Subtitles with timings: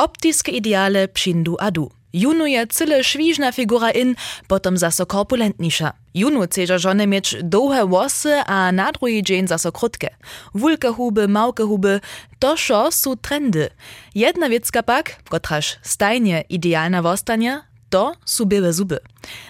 [0.00, 1.90] Optiske ideale přindu a du.
[2.12, 4.14] Junu je cyle švížna figura in,
[4.46, 5.92] potom zaso korpulentnisza.
[6.14, 10.08] Junu ceža żony mieć długie włosy, a na drugi dzień zaso krótkie.
[10.54, 12.00] Wulke huby, małke huby,
[12.38, 13.68] to szo su trendy.
[14.14, 18.98] Jedna wiecka pak, kotraż stajnie idealna wostania, to su białe zuby.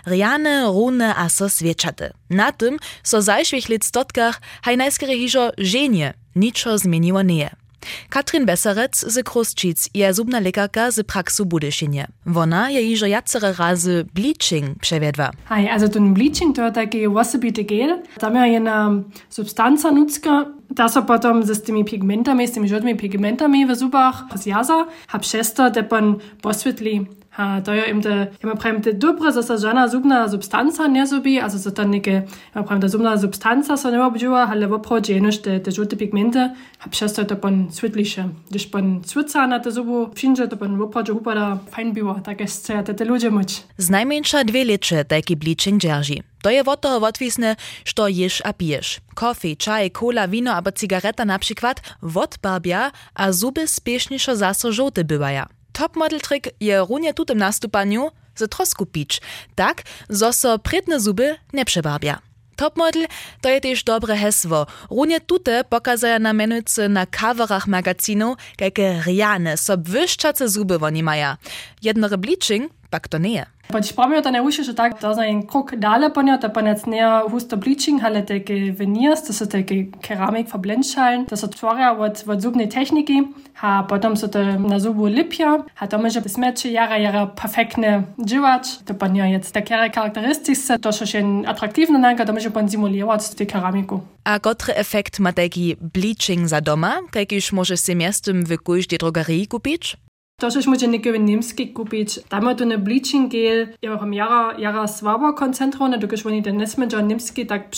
[0.07, 2.13] Riane, rune a so swieczate.
[2.31, 7.60] Na tym so zajszwych lit stotkach haj najskere hižo ženje, niczo zmieniło nie.
[8.09, 12.07] Katrin Besserez se Krostschiz je subna lekarka se praksu budešinje.
[12.27, 15.31] Wona je ižo jacere raze Bleaching převedwa.
[15.49, 21.07] Hej, also den Bleaching dort ge wasebite gel, tam je jena Substanza nutzka, Das op
[21.07, 26.23] potom se tými pigmentami, s tými žltými pigmentami v zubách z jaza, hab šesta depan
[26.39, 30.89] posvetli A to je im te, ja pravim, te dobre, so se žena zubna substanca
[30.89, 34.67] ne zubi, also so to neke, ja pravim, ta zubna substanca so ne obdživa, ale
[34.67, 38.29] oproti jenož te, te žute pigmente, a přesto to pon svetliše.
[38.49, 42.67] Když pon svetca na te zubu přinže, to pon oproti upada fajn biło, tak jest
[42.67, 43.63] se te, te ludzie moć.
[43.79, 46.15] Z najmniejsza dwie lecze taki bleaching dzierży.
[46.43, 49.01] To je od toho odwisne, što ješ a piješ.
[49.15, 51.81] Kofi, čaj, cola, wino albo cigareta na przykład
[52.17, 55.60] odbarbia, a zuby spieszniejszo zaso żółte bywaja.
[55.81, 59.21] Topmodel trik je runie tutem nastupaniu ze trosku pić,
[59.55, 62.21] tak, zo so predne zuby nie przebarbia.
[62.57, 63.07] Topmodel
[63.41, 64.67] to je też dobre hesło.
[64.91, 71.37] Runie tute pokazaja na menujce na coverach magazinu, jakie riane, so wyszczace zuby oni maja.
[71.83, 73.47] Jednore bleaching pak to nie.
[73.71, 76.83] Pač pravijo, da ne ušiš tako, da za en krok dale ponijo, da pa nec
[76.91, 82.25] ne husto bleaching, ale teke veneers, to so teke keramik verblenschalen, to so tvorja od,
[82.27, 83.23] od zubne tehniki,
[83.63, 88.67] a potom so to na zubu lipja, a to može besmeče jara jara perfektne dživač,
[88.85, 93.37] to pa nije jec takere karakteristice, to so še atraktivno nanka, to može pa simulirati
[93.37, 94.01] te keramiku.
[94.25, 99.47] A kotry efekt ma taki bleaching za doma, jakiś może się miastem w każdej drogerii
[99.47, 99.97] kupić?
[100.41, 102.21] To, że może nie niemski kupić.
[102.29, 106.57] Tam ma tu ne bleaching gel, ja mam jara, jara słabo koncentrowane, dokąd oni ten
[106.57, 107.71] nesmedża niemski tak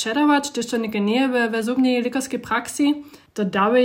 [0.52, 3.04] gdyż to nie nie w, w zubnej lekarskiej praksi.
[3.34, 3.82] To dały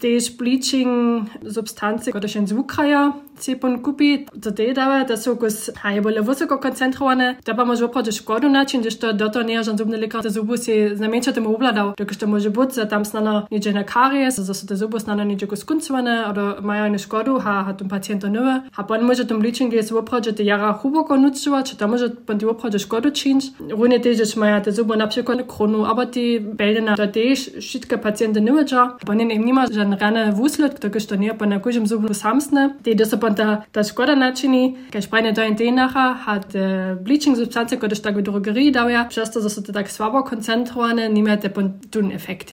[0.00, 3.04] te splitching substanci, kot še zvukajo,
[3.38, 7.54] se pon kupi, to te dava, da so kus, a je bolje visoko koncentrovane, da
[7.54, 10.56] pa možda pođe škodu način, da što do to nije žan zubni lekar, da zubu
[10.56, 14.66] si znamenčatem obladal, dok što može biti, da tam snano niđe na karijes, da so
[14.66, 18.84] te zubu snano niđe kuskuncovane, da imajo ne škodu, ha, ha tom pacijentu nove, a
[18.84, 22.38] pon može tom ličin, gdje se uprođe te jara huboko nučiva, če tam može pon
[22.38, 26.94] ti uprođe škodu činč, rune teže, če imajo te zubu napšekon kronu, aber ti beljena,
[26.96, 28.64] da tež šitke pacijente nove,
[29.06, 32.96] pa ne nima żadne rane wuslet, dokąd to nie, pan na każdym zubu samsne, die
[32.96, 38.16] to pa ta, ta škoda načini, kaj do tenacha, hat uh, bleaching substance, koje tak
[38.16, 41.50] v drogeriji davja, često so te tak slabo koncentrovane, nimate
[41.90, 42.54] tun efekt.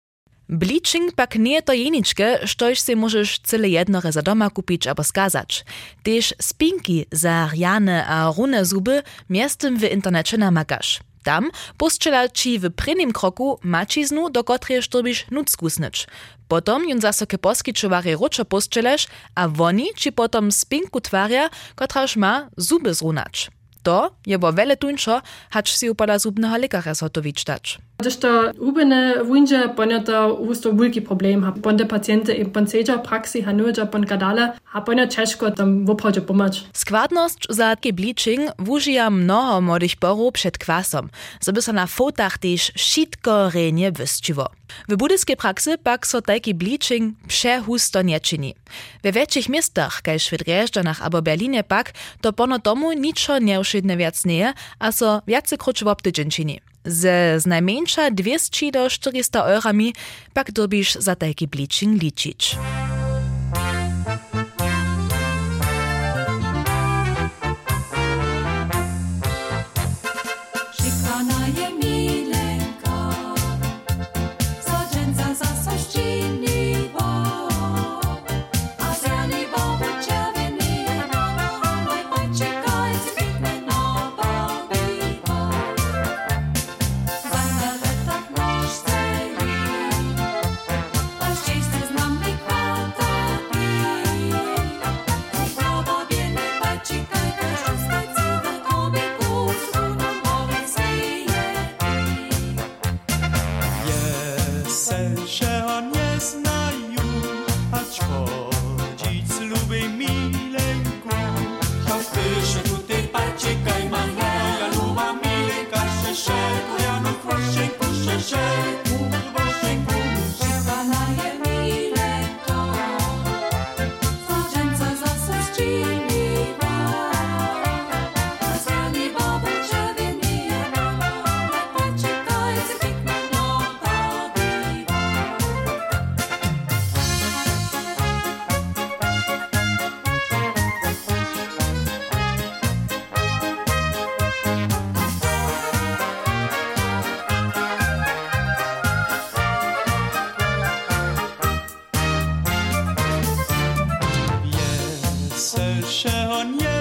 [0.49, 5.65] Bleaching pak nie to jeniczke, štož si możesz cyle jednore za doma kupić albo skazać.
[6.03, 10.99] Też spinki za rjane a rune zuby miestem w internecie namakasz.
[11.25, 16.07] Tam postrzela ci w prynnym kroku maciznu, do której szturbisz nucku snycz.
[16.47, 22.49] Potom jun zase ke poskyčovari ručo postrzelasz, a woni ci potom spinku twarja, kotraż ma
[22.57, 23.49] zuby zrunać.
[23.83, 27.77] To je bo wele tuńczo, hacz si upada zubnego lekarza zhotowić dać.
[27.97, 31.53] Das da ubene wunje ponja da usto bulki problem ha.
[31.63, 36.21] Pon de pacijente in pon seja praksi hanuja pon gadala, a ponja češko tam vopođe
[36.21, 36.63] pomoć.
[36.73, 41.09] Skladnost za ke bleaching wužija mnoho modih borov pred kvasom.
[41.39, 44.47] So bi so na fotah tiž šitko renje vysčivo.
[44.87, 48.55] V budyjskiej praksy pak so taki bleaching przehusto nie czyni.
[49.03, 54.53] We większych miastach, kaj Szwedrzeżdżanach albo Berlinie pak, to pono tomu niczo nieuszydne wiac nie,
[54.79, 56.74] a so wiacykroć w obtydzień czyni.
[56.85, 59.93] Ze z najmniejsza 200 do 400 eurami
[60.33, 63.04] pak dobisz za taki bleaching.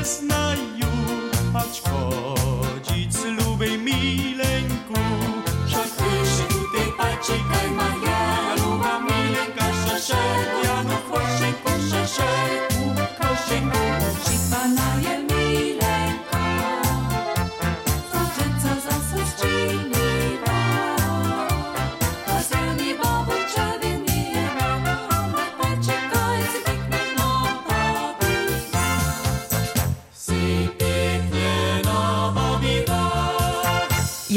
[0.05, 0.55] Wszeho
[1.55, 2.14] nie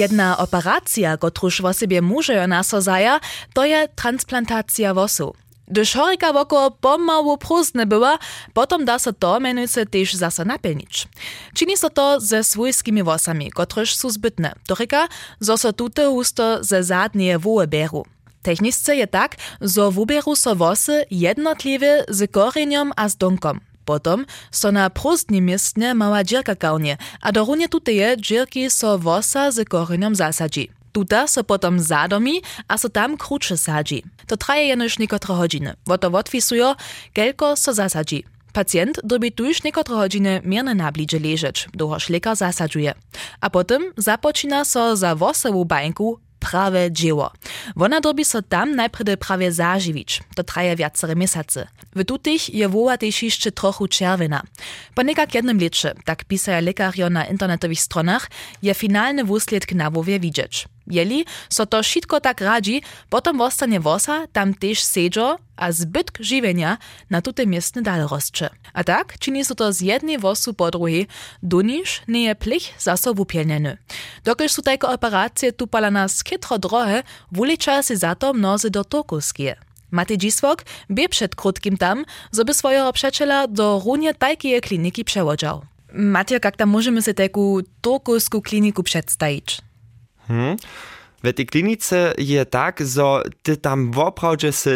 [0.07, 3.19] Jedna operacja, kotruż wo sobie muže naso zaja,
[3.53, 5.33] to je transplantacja wosu.
[5.67, 8.17] Gdyż chorika woko pomału prózdne była,
[8.53, 11.07] potom da to menujce też zase napełnić.
[11.53, 14.53] Czyni se to ze swojskimi wosami, kotruż są zbytne.
[14.67, 15.07] Toryka,
[15.39, 18.05] zo se tute husto ze zadnie woły beru.
[18.41, 23.66] Techniczce tak, zo wuberu so wosy jednotliwie z koreniom a z donkom.
[23.87, 29.51] Potom so na prózdnym miestnie mała dzierka kaunie, a do runie tuteje dzierki so wosa
[29.51, 30.69] z koreniom zasadzi.
[30.91, 34.03] Tuta so potom zadomi, a so tam krucze sadzi.
[34.27, 35.73] To traje jenoż niekotre godziny.
[35.85, 36.75] Woto odpisujo,
[37.13, 38.23] kelko so zasadzi.
[38.53, 42.93] Pacjent dobi tuż niekotre godziny mierne nablidzie leżeć, dohoż lekar zasadzuje.
[43.41, 46.19] A potem zapoczyna so za wosową bańku
[46.51, 47.31] prawe dzieło.
[47.75, 50.23] Wona dobi so tam najpredy prawie zażywić.
[50.35, 51.67] To traje wiacere miesiące.
[51.95, 54.41] W tutych je woła też jeszcze trochu czerwena.
[54.95, 55.59] Po nekak jednym
[56.05, 58.29] tak pisają lekarjo na internetowych stronach,
[58.61, 60.67] je finalny wusledk na wowie widzieć.
[60.87, 66.77] Jeli so to wszystko tak radzi, potom wostanie wosa tam też sedzio, a zbytk żywienia
[67.09, 68.49] na tute miestne dal rozcze.
[68.73, 71.07] A tak czyni so to z jednej wosu po drugiej,
[71.43, 73.77] doniż nie je plich zaso wupielnieny.
[74.23, 78.83] Dokiż su tajko operacje tu pala nas kytro drohe, wulicza se za to mnozy do
[78.83, 79.55] Turkuskie.
[79.91, 85.61] Matej Dziswok bie przed krótkim tam, żeby swojego przyjaciela do runie tajkiej kliniki przełodział.
[85.93, 89.66] Matej, jak tam możemy sobie taką turkuską kliniku przedstawić?
[90.27, 90.55] Hm.
[91.23, 94.73] V tej klinice je tak, so, da tam voprav, že se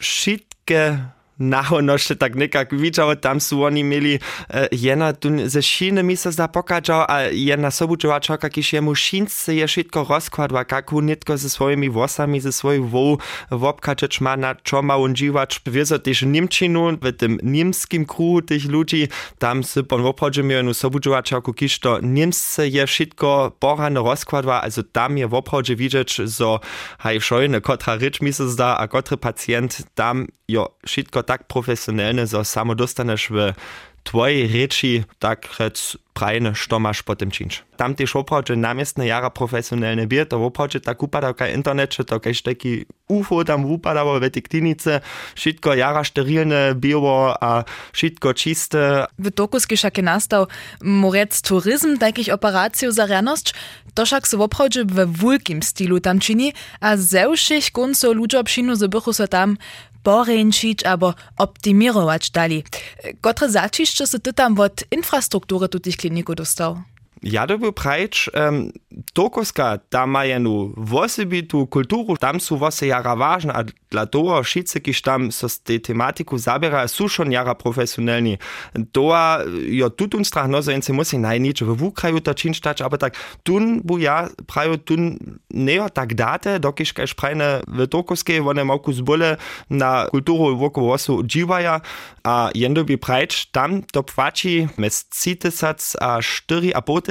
[0.00, 0.98] šitke
[1.38, 4.18] nahonošte tak nekak widział, tam su oni mieli
[4.50, 9.54] e, jedna tu ze šine mi se zda pokazał, a jedna sobučovačka, kiž jemu šince
[9.54, 13.18] je všetko rozkładła, kaku nitko ze swoimi włosami, ze swoją woł
[13.50, 15.60] wopkaczeć ma na čo ma on dziwacz.
[15.66, 20.74] Wieso też Niemčinu, w tym niemskim kruhu tych ludzi, tam se pon woprawdzie miał jedną
[20.74, 26.58] sobučovačku, kiž to niemsce je všetko porane rozkładła, also tam je woprawdzie widzieć, że
[26.98, 32.26] haj szojne, kotra rycz mi se zda, a kotry pacjent tam jo všetko tak profesjonalne,
[32.26, 33.52] że samo dostaneš w
[34.06, 37.62] twojej reči tak rec prajne, što masz po tym czynić.
[37.76, 42.42] Tam też oprawdzie namiestne jara profesjonalne bie, to oprawdzie tak upadał kaj internecie, to kajś
[42.42, 45.00] taki UFO tam upadało w tej klinice,
[45.34, 49.06] wszystko jara sterylne było, a wszystko czyste.
[49.18, 50.46] W Turkuski šak je nastał
[50.80, 53.54] morec turizm takich operacji za rjanosć,
[53.94, 58.76] to šak se woprawdzie we wulkim stylu tam czyni, a ze všich koncov ludzie przyjnu
[58.76, 59.56] zebychu so tam
[60.06, 62.64] poręczyć albo optimirować dali.
[63.20, 66.82] Kotre zaciszcze se ty tam od infrastruktury tutych kliniku dostał?
[67.26, 68.70] Ja to był prajcz, um,
[69.12, 74.80] Turkuska, tam ma jenu wosibitu kulturu, tam su wose jara ważne, a dla toho wszyscy,
[74.80, 78.38] kiż tam so z tej tematiku zabiera, su schon jara profesjonalni.
[78.92, 83.14] Toa, jo tutun strach, no, so jence musi najnicze w wukraju to czynstać, aber tak,
[83.42, 85.18] tun bu ja, praju tun
[85.50, 89.36] neo tak date, dokiż kaž prajne w Turkuskiej, one moku zbole
[89.70, 91.80] na kulturu wokół wosu dziwaja,
[92.24, 96.22] a jendo bi prajcz, tam to płaci mes 3000 a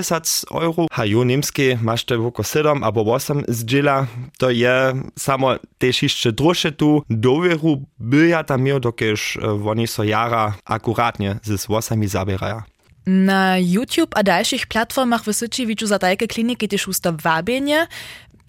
[0.05, 4.07] 4,5 euro, a jo niemskie masz te woko 7 albo 8 zdziela,
[4.37, 10.53] to je samo też jeszcze droższe tu dowieru byja tam miał, dokież oni so jara
[10.65, 12.61] akuratnie z włosami zabierają.
[13.05, 17.87] Na YouTube a dalszych platformach w Syciewiczu za tajke kliniki też usta wabienie.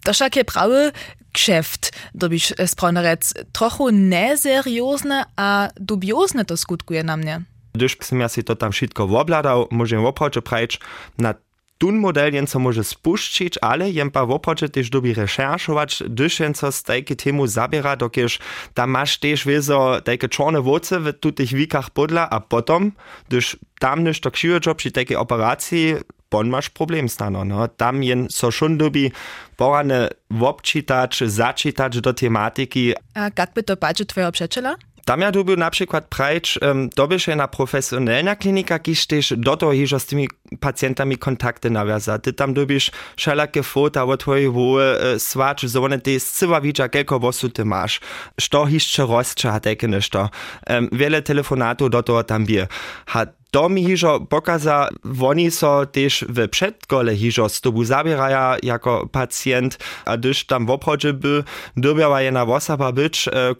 [0.04, 0.92] To však je prawy
[1.32, 7.42] kšeft, dobiš sprawny rec, trochu neseriozne a dubiozne to skutkuje na mnie.
[7.74, 10.80] Gdyż ja si to tam wszystko wobladał, możemy woprawdzie prajcz
[11.18, 11.34] na
[11.78, 16.54] tun model jen co może spuścić, ale jen pa woprawdzie też dobi recherchować, gdyż jen
[16.54, 18.38] co z tajke temu zabiera, dokież
[18.74, 22.92] tam masz też wieso tajke czarne woce w tutych wikach podla, a potom,
[23.28, 25.94] gdyż tam niż to książę przy takiej operacji,
[26.28, 27.68] pon masz problem stano, no.
[27.68, 29.12] Tam jen so schon dobi
[29.56, 34.76] porane wobčitać, začitać do tematyki, A jak by to patrzy twojego przyjaciela?
[35.06, 39.72] Tam ja dobil na przykład prajcz, um, dobyš jedna profesjonalna klinika, kiż też do toho
[39.72, 40.28] hižo z tymi
[40.60, 42.18] pacjentami kontakty nawiąza.
[42.18, 46.88] Ty tam dobiš wszelakie fota od twojej woły, e, swacz, so one ty zcywa widza,
[46.88, 48.00] kelko wosu ty masz,
[48.40, 50.30] što hiszcze rozcze, a takie nešto.
[50.70, 52.66] Um, wiele telefonatów do tam bie.
[53.06, 54.88] Ha to mi hižo pokaza,
[55.22, 60.70] oni so też w przedkole hižo z tobu zabieraja jako pacjent, a gdyż tam w
[60.70, 61.44] obchodzie by
[61.76, 63.54] dobiała jedna osoba być, e,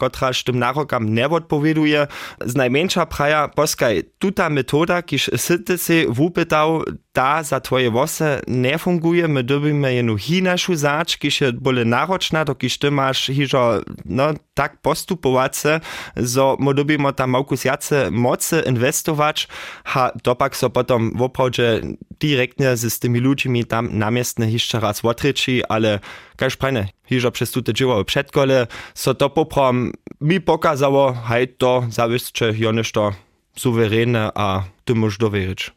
[0.44, 2.06] tym narokam nie odpowieduje,
[2.44, 6.82] z najmniejsza praja, poskaj, tuta metoda, kiż syty si wupytał,
[7.16, 12.44] ta za twoje włosy nie funguje, my dobimy jenu hinašu zač, kiž je bole naročna,
[12.44, 15.80] to kiž ty masz hižo, no, tak postupować,
[16.16, 19.48] zo my dobimy tam małkus jace mocy inwestować,
[19.84, 21.80] ha dopak so potom w oprawdzie
[22.20, 26.00] direktnie z tymi ludźmi tam namiestne jeszcze raz otryczy, ale
[26.36, 32.52] każ prajne, hižo przez tute dzieło przedkole, so to poprom mi pokazało, hej to zawiscze
[32.56, 33.12] jonyż to
[33.58, 35.72] suwerene, a ty możesz dowierzyć.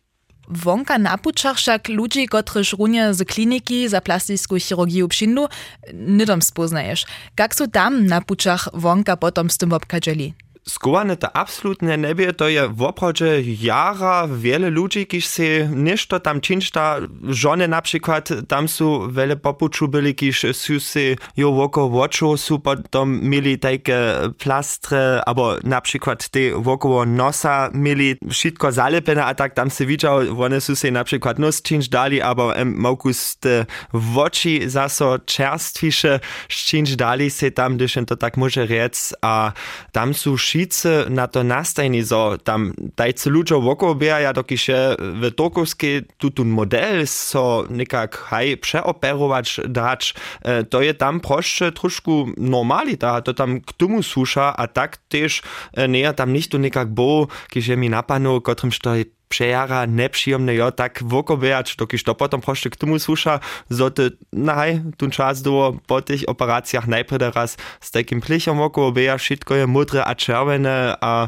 [0.50, 5.48] Wonka na pučach však ludzi, kotryž runie z kliniki za plasticką chirurgię přindu,
[5.94, 7.06] nidom spoznaješ.
[7.40, 10.34] Jak su tam na pučach wonka potom tym obkadzeli?
[10.70, 16.20] Skowane to absolutnie nie wie, to je w oprawdzie jara wiele ludzi, kiż se ništo
[16.20, 21.00] tam činšta, żony na przykład, tam su wiele popuczu byli, kiż su se
[21.38, 28.16] jo woko woczu, su potom mieli takie plastre, albo na przykład te wokoło nosa mieli
[28.30, 32.22] wszystko zalepene, a tak tam se widział, one su se na przykład nos činš dali,
[32.22, 38.66] albo em, mokus te woči zaso czerstwisze činš dali se tam, gdyż to tak może
[38.66, 39.52] rec, a
[39.92, 45.32] tam su šice na to nastajni, so tam dajce ludzo woko ja dokiż je w
[45.36, 53.22] Tokowskiej tutun model so nekak haj przeoperować dać, e, to je tam proszę troszkę normalita,
[53.22, 55.42] to tam k tomu susza, a tak też
[55.74, 58.96] e, nie tam nicht to nekak bo, je mi napanu, kotrym što
[59.30, 63.40] przejara nepříjemne, jo, tak wokobejać, dokiż to potom proszę k tomu susza,
[63.72, 69.18] so ty, naj, tu czas do po tych operacjach najpierw raz z takim plichom wokobeja,
[69.18, 71.28] wszystko je mudre a czerwone, a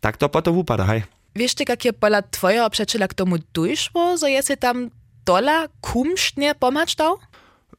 [0.00, 1.02] tak to potom upada, hej.
[1.36, 4.90] Wiesz ty, jakie pola twojego przyjaciela k tomu dojszło, że jest tam
[5.26, 7.18] dola kumsztnie pomacz dał?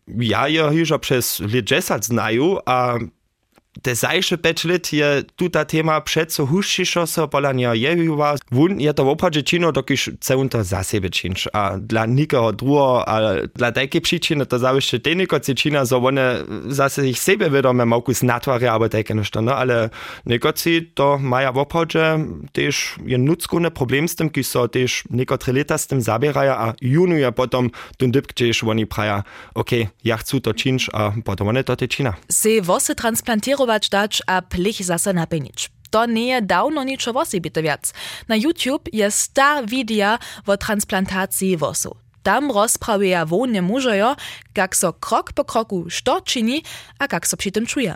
[0.07, 2.97] Ja je hižo przez lit 10 znaju, a
[3.93, 8.35] zajsze 5 lit je tuta tema přeco huššišo so pola nja jeviva.
[8.51, 11.47] Wun je to w opładzie čino, dokiż celun to za sebe činč.
[11.53, 13.19] A dla nikogo drugo, a
[13.55, 15.37] dla takie przyczyny to zawieszcze teniko
[15.85, 19.89] so one zase ich sebe wiadome mokus natwaria, albo takie nešto, no, ale
[20.25, 22.19] nekoci to maja w opładzie
[22.51, 26.73] też je nuckune problem z tym, ki so też nekotre leta z tym zabieraja, a
[26.81, 29.23] junuje potom tun dyb, gdzież oni praja,
[29.55, 32.13] okej, ja chcę to činč, a potom one to čina.
[32.29, 35.69] Se wosy transplantirować dać, a plich zase napenić.
[35.89, 37.93] To nie je dawno niczo wosy bite wiac.
[38.27, 41.95] Na YouTube jest star wideo o transplantacji wosu.
[42.23, 44.15] Tam rozprawuja wołnie mużojo,
[44.57, 46.21] jak so krok po kroku što
[46.99, 47.95] a jak so przy tym czuje.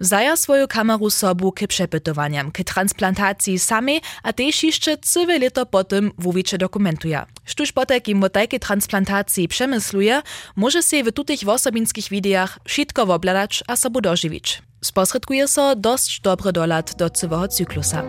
[0.00, 6.12] Wzaja swoją kameru sobu k przepytowaniam, k transplantacji samej, a też jeszcze całe lito potem
[6.18, 7.22] wówicze dokumentuje.
[7.44, 8.28] Sztuż potek im o
[8.60, 10.22] transplantacji przemysluje,
[10.56, 14.62] może się w tutych osobinskich wideach wszystko wobladać a sobu dożywić.
[14.84, 18.02] Sposredkuje so dość dobry dolat do całego cyklusa.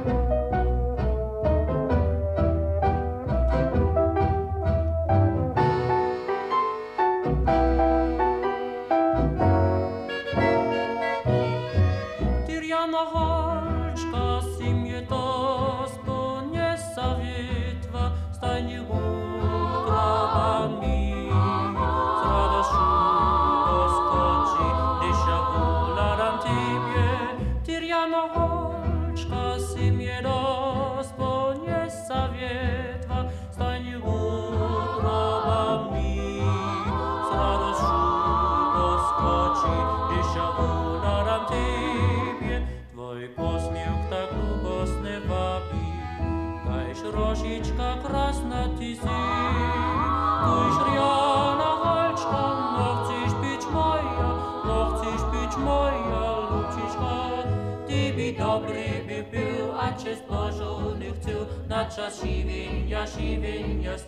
[61.91, 64.07] Pacha Shivinya Shivinyas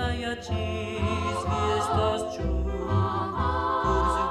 [0.06, 2.49] ayachis is das chu
[3.82, 4.25] kurzus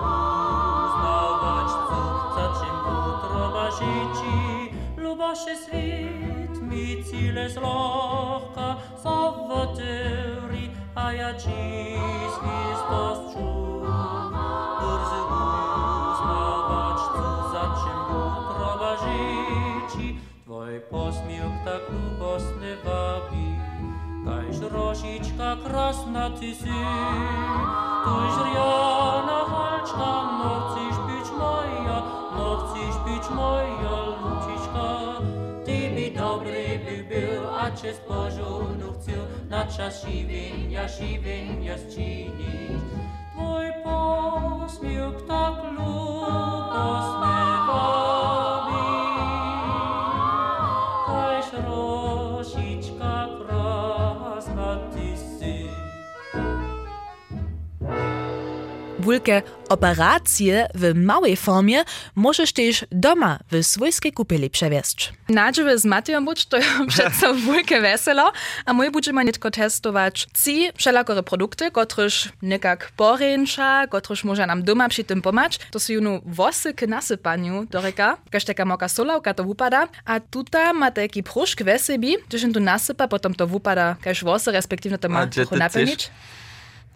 [1.04, 2.02] navach tsu
[2.34, 3.46] tsachim utro
[24.70, 26.70] Kajż rožička krasna ty si,
[28.06, 32.00] Tuž rjana halčka, no chceš być moja,
[32.38, 34.90] no chceš być moja lučička.
[35.66, 42.82] Ty by dobry by był, a cię z porządku chcel na czas siwienia, siwienia zczynić.
[43.34, 47.19] Twój posmiech tak lubosny
[59.10, 61.84] Wulke operacje w małej formie
[62.16, 65.14] możesz też doma w swojskiej kupeli przewieźć.
[65.30, 66.58] Nadziewy z Matejom buć to
[66.90, 68.32] przeco wulke weselo,
[68.66, 74.90] a mój będziemy nitko testować ci wszelakory produkty, kotryż nekak poręcza, kotryż może nam doma
[74.90, 75.60] przy tym pomać.
[75.72, 80.20] To są junu wosy k nasypaniu do reka, każ taka moka solałka to wupada, a
[80.20, 84.98] tuta ma taki pruszk wesebi, gdyż on tu nasypa, potem to wupada każ wosy, respektywnie
[84.98, 86.12] to ma napełnić.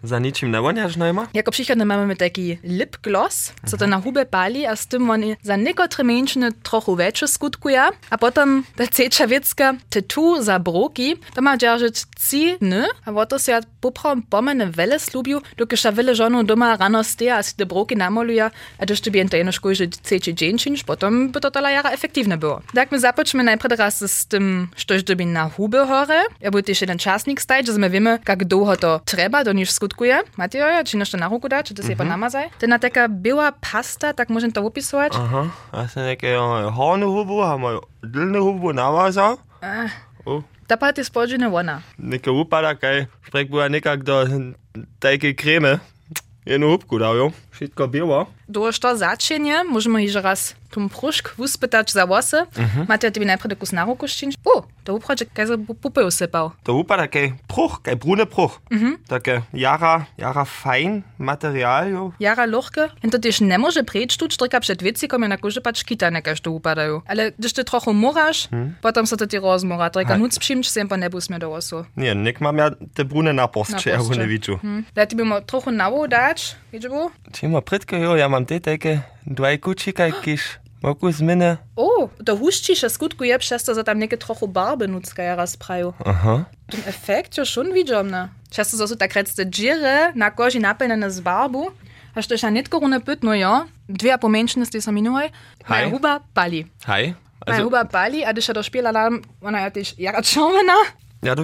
[0.04, 1.26] Za ničim ne vonjaš najma?
[1.34, 5.56] Jako przykład mamy taki lipgloss, co to na hubę pali, a z tym oni za
[5.56, 11.56] niekotore mężczyzny trochę większe skutkuje, a potem ta cecza wiecka tytu za broki, to ma
[11.56, 16.76] dzierżyć ci ny, a oto się poprom pomene wele slubił, dokud ta wele żonu doma
[16.76, 18.96] rano steja, a si te broki namoluje, a ty
[19.30, 22.60] to jedno szkoły, cecie dzień czynsz, potem by to tala jara efektywne było.
[22.74, 26.80] Tak my zapoczmy najpierw raz z tym, što żeby na hubę chore, ja by też
[26.80, 30.18] jeden czasnik staj, że my wiemy, jak długo to trzeba, do niż skutkuje.
[30.36, 32.50] Macie czy jeszcze na ruku dać, czy to się mm namazaj?
[32.58, 35.12] Ten taka była pasta, tak można to opisować?
[35.16, 36.36] Aha, a se neke
[36.74, 39.36] hornu hubu, a moj dilne hubu navaza.
[40.26, 41.80] O, Ta pat jest podzielna ona.
[41.98, 44.26] neke upada, kaj sprek była nekak do
[45.00, 45.78] tajke kremy.
[46.46, 47.30] Jednu hubku dał, jo.
[47.54, 48.26] Wszystko było.
[48.48, 52.36] Do što zaczenie, możemy jeszcze raz tum pruszk wyspytać za włosy.
[52.88, 54.34] Macie tobie najpierw kus na ruku ściąć?
[54.44, 56.50] O, to uprodzi, kaj za pupy usypał.
[56.64, 58.60] To upada kaj pruch, kaj brune pruch.
[58.70, 58.98] Mhm.
[59.08, 62.12] Takie jara, jara fein material, jo.
[62.20, 62.88] Jara luchke.
[63.04, 66.10] I to też nie może przyjść tu, sztryka przed wiecikom, ja na kurze patrz kita
[66.10, 67.00] nekaż to upadają.
[67.06, 68.48] Ale gdyż ty trochę murasz,
[68.82, 69.90] potem so to ty rozmura.
[70.08, 70.18] Hej.
[70.18, 71.84] nuc przyjmć, się po nebu smie do łosu.
[71.96, 74.28] Nie, nik mam ja te brune napost, ja Napost, go nie czy?
[74.28, 74.58] widziu.
[74.94, 77.10] Da ti bomo trochę nało dać, wiecie bo?
[77.44, 80.42] Tima pritke, jo, ja mam te takie dwaj kuci, kaj kiš.
[80.82, 81.56] Moku zminy.
[81.76, 85.92] O, to huščiše skutkuje przez to, że tam niekie trochę barby nucka ja raz prają.
[86.04, 86.44] Aha.
[86.70, 88.28] Ten efekt ja schon widziałem, ne?
[88.50, 91.70] Często to są tak recte dżiry na kozi napełnione z barbu,
[92.14, 93.66] aż to się nie tylko runę pytno, ja?
[93.88, 95.12] Dwie pomęczne z tej saminuj,
[95.68, 95.90] moja Hej.
[95.90, 96.66] huba pali.
[96.86, 97.14] Hej.
[97.46, 99.10] Moja huba pali, a gdyż ja dośpiela,
[99.42, 100.76] ona ja też jara czerwona.
[101.22, 101.42] Ja to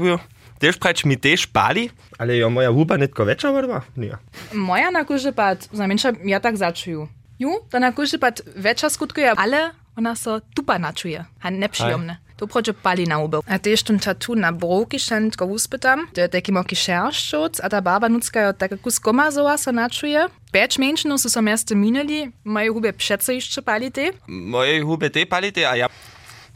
[0.61, 3.81] Też prać mi też pali, ale jo moja huba nitko veča vodba.
[3.97, 4.17] Nie.
[4.53, 5.05] Moja na
[5.37, 7.07] pad, za męcza ja tak zaczuję.
[7.39, 12.17] Ju, to na kurzy pad wiecza skutkuje, ale ona so tupa naczuje, a nieprzyjemne.
[12.37, 13.43] To proče pali na ubył.
[13.47, 17.83] A ty jeszcze tatu na broki szentko uspytam, to jest taki moki szerszczuc, a ta
[17.83, 20.27] baba nucka jo takie kus komazowa so naczuje.
[20.53, 24.13] Pięć mężczyznów są miasto minęli, moje hubie przece jeszcze pali ty.
[24.27, 25.87] Moje hube te palite, a ja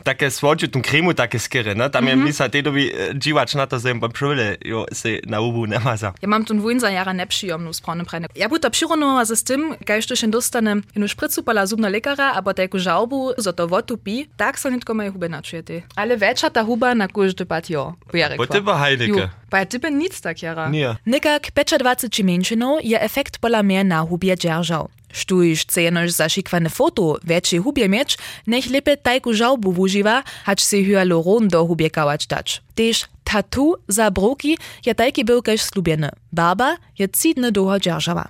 [0.03, 1.91] takie słodziu, kremu takie skiery, no?
[1.91, 2.21] Tam mm -hmm.
[2.21, 6.13] je misa dedowi dziwacz na to, że pan przyle, jo, se na ubu nie maza.
[6.23, 8.27] Ja mam tu dwójn za jara nieprzyjemną sprawną pranie.
[8.37, 12.79] Ja buta przyronowała z tym, kajszty się dostanę inu szprycu pala zubna lekara, albo taką
[12.79, 15.83] żałbu, za to wotupi, tak se nitko moje huby naczuje ty.
[15.97, 18.47] Ale wiecza ta huba na kurz dybat jo, bo ja rekwa.
[18.47, 19.44] Bo.
[19.55, 20.69] Ju, Bei typy nic tak jara.
[20.69, 20.97] Nie.
[21.07, 21.43] Nikak
[21.79, 24.89] 25 mięczynów je efekt pola mnie na hubie dzierżał.
[25.13, 30.85] Štuž chce jenož zašikwane foto väčšej hubie mieć, nech lepe tajku žałbu wuživa, hać si
[30.85, 32.63] hyaluron do hubie kałać dać.
[32.75, 36.11] Tež tattoo za broki je tajki był kež slubieny.
[36.33, 38.29] Barba je cidny dzierżała.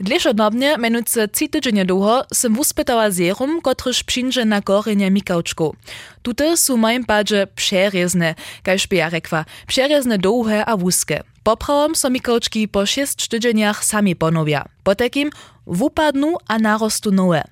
[0.00, 5.76] Dlešodobnie, menujúce ci tydzienie dłuho, som wuspytała serum, kotryż przyjdzie na korenie mikałczku.
[6.22, 11.22] Tute są w moim padzie przerezne, kaž by ja rekła, przerezne dłuhe a wuskie.
[11.42, 14.64] Poprawom so mikałczki po 6 tydzieniach sami ponowia.
[14.84, 15.30] Po takim
[15.66, 17.44] wupadnu a narostu nowe.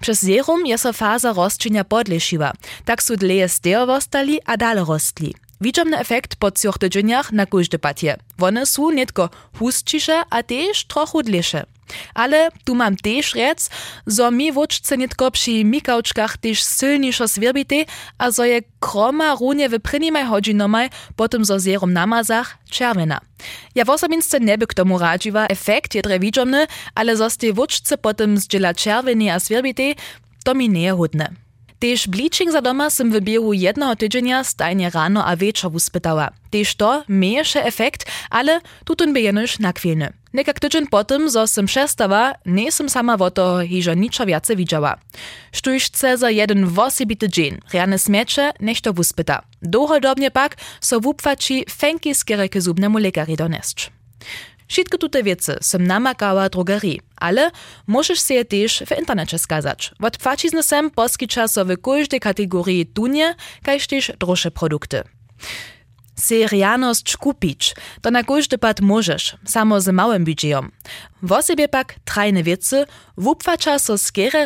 [0.00, 2.52] Przez serum je so faza rozczynia podlešiva,
[2.84, 3.98] tak su dleje stejo
[4.46, 5.45] a dale rostli.
[5.60, 8.16] Widzomny efekt po trzech tydzieniach na każdy patie.
[8.40, 11.66] One są nietko hustcisze, a też trochu dlejsze.
[12.14, 13.70] Ale tu mam też rec,
[14.06, 17.84] zo mi wódźce nietko przy mikałczkach też silniejszo swierbite,
[18.18, 23.20] a zo je kroma runie w prynimaj hodzinomaj, potem zo zjerom namazach czerwena.
[23.74, 27.52] Ja w osobince nie by k tomu radziła, efekt je dre widzomny, ale zo ste
[27.52, 29.94] wódźce potem zdziela czerweny a swierbite,
[30.44, 31.45] to mi nie je hudne.
[31.76, 36.32] Tež bleaching za doma sem v biehu jednoho tydzienia stajnie rano a večer uspytała.
[36.50, 40.12] Tež to mieješe efekt, ale tutun by jenož nakwilny.
[40.32, 44.96] Nekak tydzień potem, zo sem przestała, nie sem sama wo toho hižo niczo viace widziała.
[45.52, 49.42] Štuž za jeden wosibity dzień, rane smiecze, niech to uspyta.
[49.62, 53.90] Dłuhodobnie pak so wupfači fenki skiery k zubnemu lekari donesć.
[54.68, 57.50] Wszystkie tute wiece sem namakała drogerii, ale
[57.86, 59.92] możesz się też w internecie skazać.
[60.02, 65.02] Od płacizny sem poskicza so w każdej kategorii tunie, kaž też droższe produkty.
[66.16, 70.72] Serianość kupić, to na każdy pad możesz, samo z małym budżetem.
[71.22, 73.94] W osobie pak trajne wiece, wupfacza so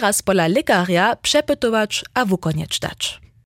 [0.01, 3.30] raz pola lekaria przepytować a wukoniec dać.